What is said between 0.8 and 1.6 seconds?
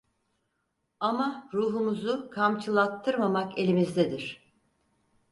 Ama